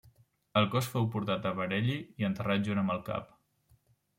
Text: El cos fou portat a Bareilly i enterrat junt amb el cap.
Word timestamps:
El 0.61 0.69
cos 0.75 0.87
fou 0.93 1.05
portat 1.17 1.45
a 1.49 1.53
Bareilly 1.61 1.99
i 2.23 2.27
enterrat 2.31 2.67
junt 2.69 2.85
amb 2.85 2.95
el 2.95 3.07
cap. 3.11 3.29